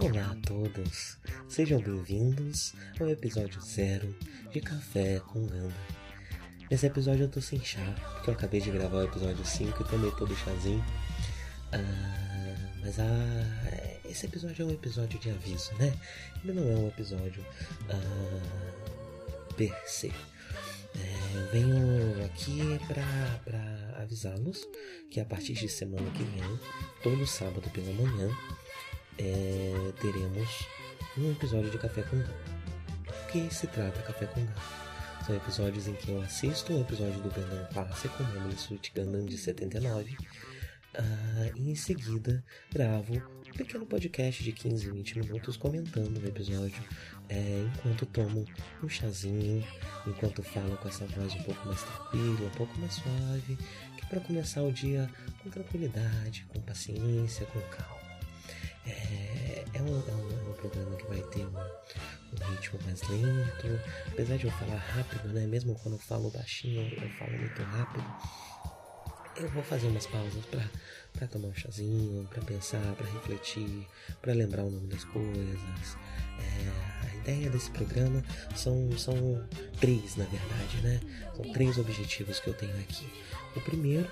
[0.00, 1.18] Olá a todos,
[1.48, 4.14] sejam bem-vindos ao episódio zero
[4.50, 5.74] de Café com Ganda.
[6.70, 9.88] Nesse episódio eu tô sem chá, porque eu acabei de gravar o episódio 5 e
[9.88, 10.84] tomei todo o chazinho.
[11.72, 15.92] Ah, mas ah, esse episódio é um episódio de aviso, né?
[16.42, 17.44] Ele não é um episódio
[17.90, 20.12] ah, per se.
[20.96, 24.66] É, eu venho aqui para avisá-los
[25.10, 26.60] que a partir de semana que vem,
[27.02, 28.30] todo sábado pela manhã,
[29.18, 30.66] é, teremos
[31.16, 32.34] um episódio de Café com Gão.
[33.08, 34.54] O que se trata Café com Gão?
[35.26, 39.38] São episódios em que eu assisto um episódio do Gundam clássico, Memory Suit Gundam de
[39.38, 46.26] 79, uh, e em seguida gravo um pequeno podcast de 15, 20 minutos comentando o
[46.26, 46.82] episódio
[47.28, 48.44] é, enquanto tomo
[48.82, 49.64] um chazinho,
[50.06, 53.56] enquanto falo com essa voz um pouco mais tranquila, um pouco mais suave,
[53.96, 55.08] que é para começar o dia
[55.42, 57.93] com tranquilidade, com paciência, com calma.
[58.86, 63.80] É, é, um, é, um, é um programa que vai ter um, ritmo mais lento,
[64.08, 65.46] apesar de eu falar rápido, né?
[65.46, 68.04] Mesmo quando eu falo baixinho, eu falo muito rápido.
[69.36, 70.44] Eu vou fazer umas pausas
[71.12, 73.86] para tomar um chazinho, para pensar, para refletir,
[74.22, 75.96] para lembrar o nome das coisas.
[76.38, 78.22] É, a ideia desse programa
[78.54, 79.44] são, são
[79.80, 81.00] três, na verdade, né?
[81.34, 83.08] São três objetivos que eu tenho aqui.
[83.56, 84.08] O primeiro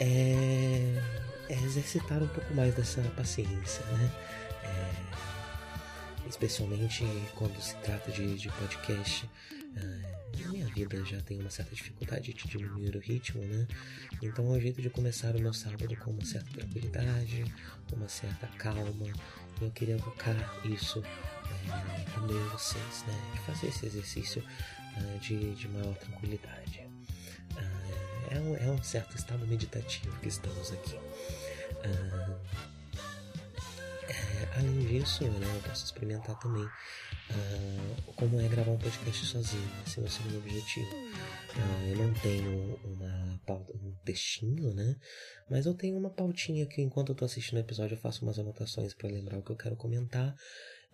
[0.00, 1.02] é,
[1.48, 4.10] é exercitar um pouco mais dessa paciência, né?
[4.64, 9.28] É, especialmente quando se trata de, de podcast.
[9.76, 10.18] É,
[10.50, 13.66] minha vida já tem uma certa dificuldade de diminuir o ritmo, né?
[14.22, 17.44] Então é o jeito de começar o meu sábado com uma certa tranquilidade,
[17.92, 19.06] uma certa calma.
[19.60, 23.32] E eu queria evocar isso é, de vocês, né?
[23.34, 26.57] De fazer esse exercício uh, de, de maior tranquilidade.
[28.38, 30.94] É, um, é um certo estado meditativo que estamos aqui.
[30.94, 32.38] Uh,
[34.08, 39.68] é, além disso, né, eu posso experimentar também uh, como é gravar um podcast sozinho.
[39.84, 40.86] Esse é o segundo objetivo.
[40.86, 44.94] Uh, eu não tenho uma pauta, um textinho, né?
[45.50, 48.38] Mas eu tenho uma pautinha que enquanto eu tô assistindo o episódio eu faço umas
[48.38, 50.32] anotações para lembrar o que eu quero comentar.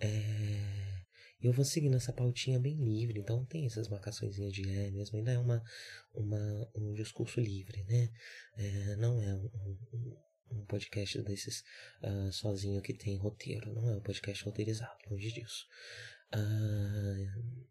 [0.00, 1.03] É...
[1.44, 5.32] Eu vou seguindo essa pautinha bem livre, então tem essas marcações de é mesmo, ainda
[5.32, 5.62] é uma,
[6.14, 8.10] uma, um discurso livre, né?
[8.56, 10.16] É, não é um,
[10.52, 11.62] um podcast desses
[12.02, 13.74] uh, sozinho que tem roteiro.
[13.74, 15.66] Não é um podcast roteirizado, longe disso.
[16.34, 17.64] Uh,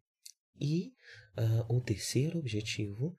[0.61, 0.93] e
[1.37, 3.17] uh, o terceiro objetivo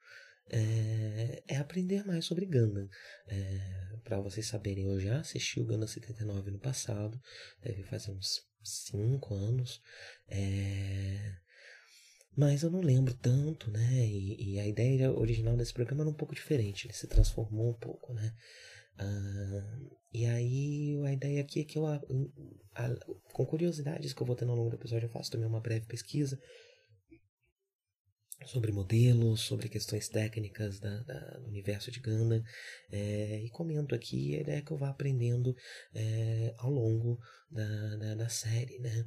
[0.50, 2.88] é, é, aprender mais sobre Gundam.
[3.26, 7.20] É, Para vocês saberem, eu já assisti o Gundam 79 no passado,
[7.62, 9.80] deve fazer uns 5 anos.
[10.28, 11.34] É,
[12.36, 14.06] mas eu não lembro tanto, né?
[14.06, 17.78] E, e, a ideia original desse programa era um pouco diferente, ele se transformou um
[17.78, 18.34] pouco, né?
[19.00, 22.00] Uh, e aí a ideia aqui é que eu, a,
[22.74, 22.96] a,
[23.32, 25.86] com curiosidades que eu vou ter ao longo do episódio, eu faço também uma breve
[25.86, 26.38] pesquisa
[28.46, 32.42] sobre modelos, sobre questões técnicas da, da, do universo de Gundam
[32.90, 35.54] é, e comento aqui a ideia que eu vá aprendendo
[35.94, 37.18] é, ao longo
[37.50, 39.06] da, da, da série, né?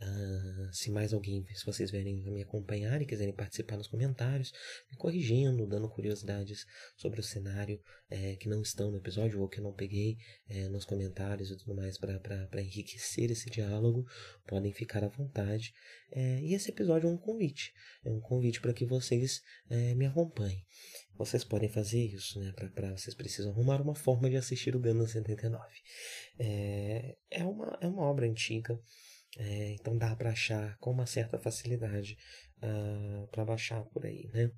[0.00, 4.52] Uh, se mais alguém, se vocês verem me acompanhar e quiserem participar nos comentários,
[4.90, 6.64] me corrigindo, dando curiosidades
[6.96, 10.16] sobre o cenário é, que não estão no episódio ou que eu não peguei
[10.48, 14.06] é, nos comentários e tudo mais para enriquecer esse diálogo,
[14.46, 15.74] podem ficar à vontade.
[16.12, 19.42] É, e esse episódio é um convite, é um convite para que vocês
[19.96, 20.64] me acompanhem.
[21.18, 22.52] Vocês podem fazer isso, né?
[22.52, 25.66] Para vocês precisam arrumar uma forma de assistir o Gundam 79.
[26.38, 28.80] É, é, uma, é uma obra antiga.
[29.38, 32.18] É, então dá para achar com uma certa facilidade
[32.60, 34.50] uh, ah, para baixar por aí, né?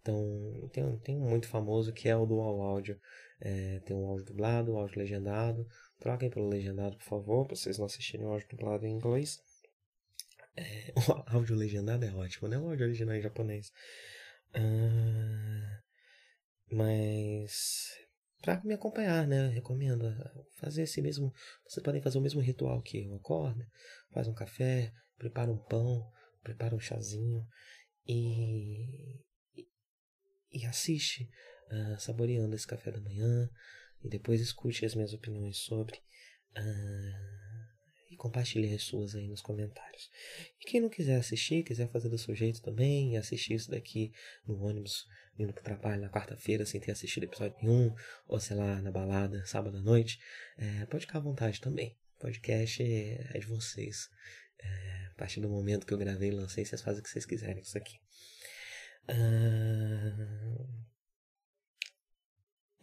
[0.00, 3.00] Então tem, tem um muito famoso que é o dual áudio.
[3.40, 5.66] É, tem um áudio dublado, um áudio legendado.
[5.98, 9.40] Troquem pelo legendado, por favor, para vocês não assistirem o áudio dublado em inglês.
[10.56, 10.92] É,
[11.34, 12.58] o áudio legendado é ótimo, né?
[12.58, 13.72] O áudio original em japonês.
[14.54, 15.82] Uh,
[16.70, 17.90] mas
[18.42, 19.46] para me acompanhar, né?
[19.46, 20.04] Eu recomendo
[20.56, 21.32] fazer esse mesmo.
[21.66, 23.14] Vocês podem fazer o mesmo ritual que eu.
[23.14, 23.66] Acorda,
[24.12, 26.10] faz um café, prepara um pão,
[26.42, 27.46] prepara um chazinho
[28.06, 29.20] e,
[29.56, 29.66] e,
[30.52, 31.30] e assiste,
[31.70, 33.48] uh, saboreando esse café da manhã
[34.02, 35.96] e depois escute as minhas opiniões sobre.
[36.58, 37.42] Uh,
[38.10, 40.10] e compartilhe as suas aí nos comentários.
[40.60, 44.12] E quem não quiser assistir, quiser fazer do seu jeito também, e assistir isso daqui
[44.46, 45.06] no ônibus,
[45.38, 47.94] indo pro trabalho na quarta-feira sem ter assistido episódio nenhum,
[48.26, 50.18] ou sei lá, na balada, sábado à noite,
[50.58, 51.96] é, pode ficar à vontade também.
[52.18, 54.08] Podcast é, de vocês.
[54.60, 57.26] É, a partir do momento que eu gravei e lancei, vocês fazem o que vocês
[57.26, 57.98] quiserem com isso aqui.
[59.08, 60.82] Ah,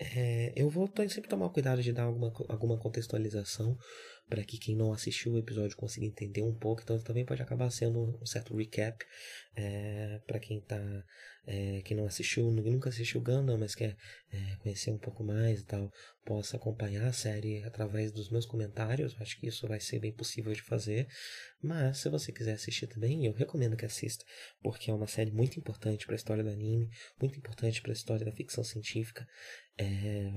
[0.01, 3.77] é, eu vou sempre tomar cuidado de dar alguma, alguma contextualização
[4.29, 6.81] para que quem não assistiu o episódio consiga entender um pouco.
[6.81, 9.05] Então também pode acabar sendo um certo recap
[9.55, 10.79] é, para quem tá
[11.51, 13.97] é, não assistiu, nunca assistiu Gundam, mas quer
[14.31, 15.91] é, conhecer um pouco mais e tal,
[16.23, 19.19] possa acompanhar a série através dos meus comentários.
[19.19, 21.07] Acho que isso vai ser bem possível de fazer.
[21.59, 24.23] Mas se você quiser assistir também, eu recomendo que assista,
[24.61, 26.87] porque é uma série muito importante para a história do anime,
[27.19, 29.27] muito importante para a história da ficção científica.
[29.75, 30.31] É,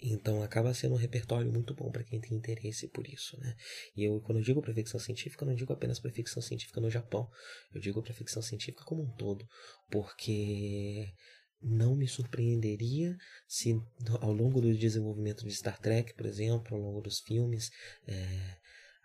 [0.00, 3.56] então acaba sendo um repertório muito bom para quem tem interesse por isso, né?
[3.96, 6.80] E eu, quando eu digo para ficção científica, eu não digo apenas para ficção científica
[6.80, 7.28] no Japão,
[7.74, 9.44] eu digo para ficção científica como um todo,
[9.90, 11.12] porque
[11.60, 13.16] não me surpreenderia
[13.48, 13.72] se
[14.20, 17.70] ao longo do desenvolvimento de Star Trek, por exemplo, ao longo dos filmes,
[18.06, 18.56] é,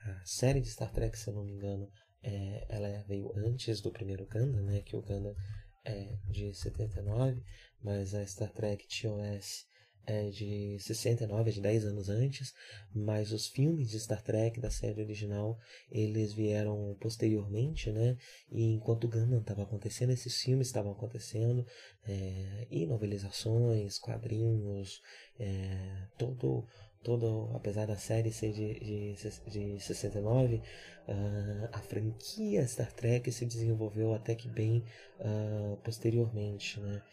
[0.06, 1.90] a série de Star Trek, se eu não me engano,
[2.22, 4.82] é, ela veio antes do primeiro Gundam, né?
[4.82, 5.36] Que o Gundam
[5.84, 7.42] é de 79,
[7.82, 9.66] mas a Star Trek TOS
[10.06, 12.54] é de 69, é de 10 anos antes,
[12.94, 15.58] mas os filmes de Star Trek da série original,
[15.92, 18.18] eles vieram posteriormente, né?
[18.52, 21.66] E enquanto Gundam estava acontecendo, esses filmes estavam acontecendo,
[22.06, 25.02] é, e novelizações, quadrinhos,
[25.40, 26.68] é, todo
[27.04, 30.62] todo, apesar da série ser de, de, de 69, uh,
[31.08, 34.84] ah, a franquia Star Trek se desenvolveu até que bem
[35.20, 37.04] uh, posteriormente, né?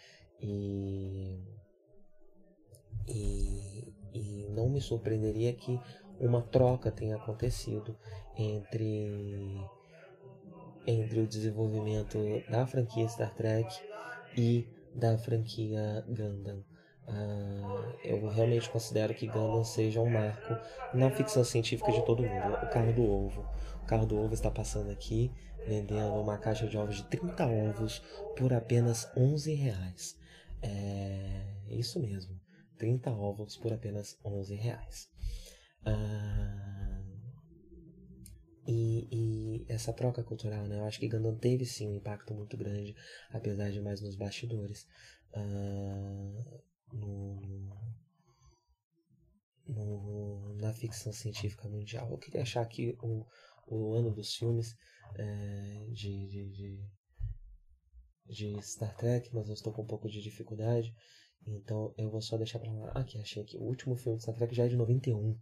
[0.40, 1.38] E
[3.08, 5.78] e, e não me surpreenderia que
[6.18, 7.96] uma troca tenha acontecido
[8.36, 9.60] entre
[10.86, 13.68] entre o desenvolvimento da franquia Star Trek
[14.36, 16.64] e da franquia Gundam.
[17.06, 20.56] Uh, eu realmente considero que Gundam seja um marco
[20.94, 22.54] na ficção científica de todo mundo.
[22.62, 23.46] O carro do ovo.
[23.82, 25.32] O carro do ovo está passando aqui,
[25.66, 27.98] vendendo uma caixa de ovos de 30 ovos
[28.36, 30.16] por apenas 11 reais.
[30.62, 32.39] É isso mesmo.
[32.80, 35.10] 30 ovos por apenas 11 reais.
[35.84, 37.02] Ah,
[38.66, 40.78] e, e, essa troca cultural, né?
[40.78, 42.96] Eu acho que Gundam teve sim um impacto muito grande,
[43.30, 44.86] apesar de mais nos bastidores.
[45.34, 46.32] Ah,
[46.92, 47.38] no,
[49.68, 52.10] no, na ficção científica mundial.
[52.10, 53.26] Eu queria achar aqui o,
[53.66, 54.74] o ano dos filmes
[55.16, 56.84] é, de, de, de,
[58.26, 60.94] de Star Trek, mas eu estou com um pouco de dificuldade.
[61.46, 62.92] Então eu vou só deixar pra lá.
[62.92, 63.56] Aqui, achei aqui.
[63.56, 65.38] O último filme de Star Trek já é de 91,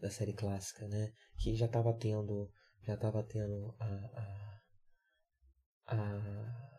[0.00, 1.12] da série clássica, né?
[1.38, 2.50] Que já tava tendo.
[2.82, 3.86] Já tava tendo a.
[5.86, 6.72] a, a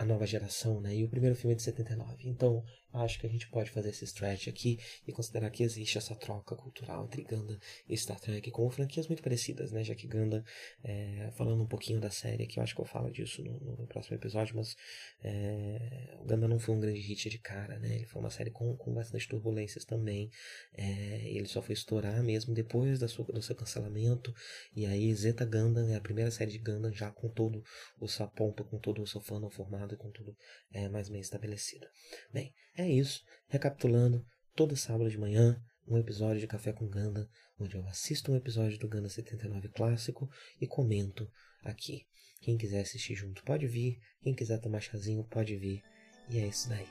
[0.00, 0.96] a nova geração, né?
[0.96, 2.26] E o primeiro filme é de 79.
[2.26, 6.14] Então, acho que a gente pode fazer esse stretch aqui e considerar que existe essa
[6.14, 7.58] troca cultural entre Gundam
[7.88, 9.84] e Star Trek com franquias muito parecidas, né?
[9.84, 10.42] Já que Gundam,
[10.84, 13.86] é, falando um pouquinho da série, que eu acho que eu falo disso no, no
[13.86, 14.76] próximo episódio, mas
[15.22, 17.96] é, o Gundam não foi um grande hit de cara, né?
[17.96, 20.30] Ele foi uma série com, com bastante turbulências também.
[20.76, 24.34] É, ele só foi estourar mesmo depois da sua, do seu cancelamento.
[24.74, 27.62] E aí, Zeta Gundam é a primeira série de Gundam já com todo
[27.98, 30.36] o sua pompa, com todo o seu fandom formado e com tudo
[30.72, 31.86] é, mais bem estabelecido.
[32.32, 33.21] Bem, é isso.
[33.47, 34.25] Recapitulando,
[34.55, 38.77] todo sábado de manhã, um episódio de Café com Ganda, onde eu assisto um episódio
[38.79, 41.29] do Ganda 79 clássico e comento
[41.63, 42.05] aqui.
[42.41, 45.81] Quem quiser assistir junto pode vir, quem quiser tomar chazinho pode vir.
[46.29, 46.87] E é isso daí.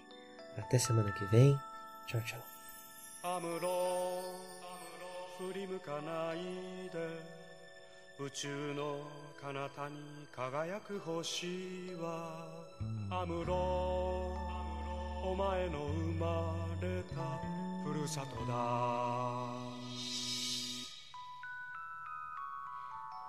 [0.56, 1.56] Até semana que vem.
[2.06, 2.42] Tchau, tchau.
[8.16, 8.98] 宇宙の
[9.42, 9.96] 彼方に
[10.30, 11.48] 輝く星
[12.00, 12.46] は
[13.10, 14.32] アムロ
[15.23, 17.39] お前の生まれた
[17.85, 18.53] ふるさとだ。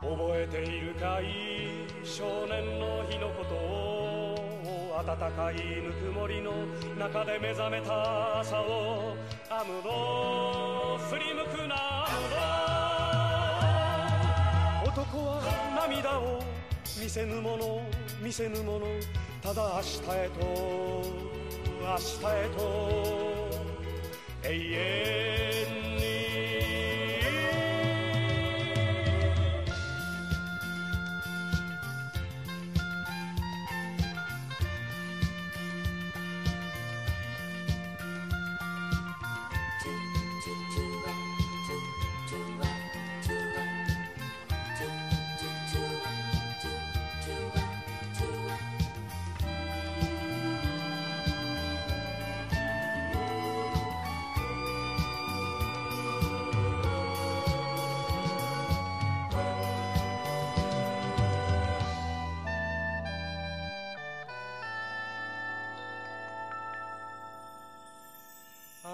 [0.00, 6.52] 覚えているかい少年の日のことを暖かいぬくもりの
[6.99, 9.14] 中で目覚めた朝を
[9.50, 12.06] アムロ振り向くな
[14.87, 15.42] 男は
[15.88, 16.42] 涙を
[17.00, 17.82] 見せぬもの
[18.23, 18.87] 見せぬもの。
[19.42, 21.39] ただ明日へと
[21.87, 23.39] aspeto.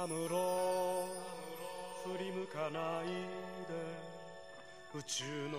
[0.07, 3.07] たむ振り向かない
[3.67, 3.75] で。
[4.95, 5.59] 宇宙の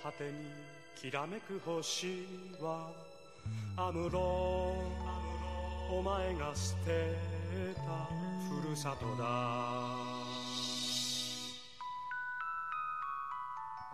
[0.00, 0.52] 果てに
[0.94, 2.24] きらめく星
[2.60, 2.92] は。
[3.76, 4.76] アムロ
[5.90, 7.16] お前が捨て
[7.74, 8.08] た。
[8.48, 9.24] ふるさとだ。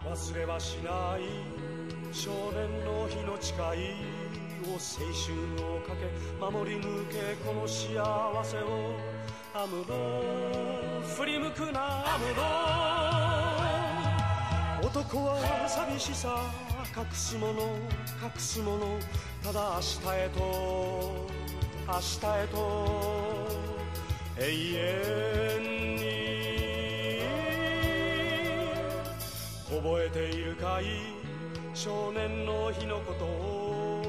[0.04, 1.23] 忘れはしない。
[2.12, 3.58] 少年の日の誓い
[4.68, 4.80] を青
[5.25, 6.11] 春をかけ。
[6.38, 9.33] 守り抜けこの幸せを。
[9.56, 9.94] アムロ
[11.16, 12.26] 振り向くなアム
[14.82, 16.50] ロ男は寂しさ
[16.96, 17.62] 隠すもの
[18.20, 18.99] 隠すもの
[19.44, 20.40] ただ明日へと
[21.87, 22.58] 明日へと
[24.40, 24.42] 永
[25.61, 26.04] 遠に。
[29.70, 30.84] 覚えているかい
[31.75, 34.02] 少年の日のことを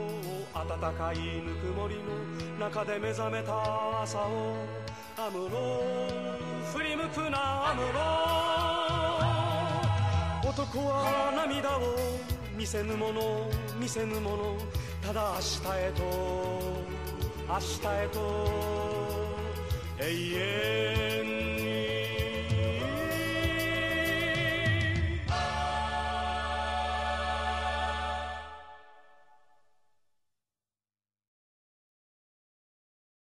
[0.55, 1.97] 暖かいぬくもり
[2.57, 4.84] の中で目覚めた朝を
[5.17, 5.81] アムロ
[6.73, 7.83] 振り向くなアム
[10.43, 10.49] ロ。
[10.49, 11.95] 男は涙を
[12.57, 14.57] 見せぬもの見せぬもの。
[15.01, 16.03] ただ明日へと
[17.47, 18.19] 明日へと
[19.99, 20.03] 永
[21.23, 21.54] 遠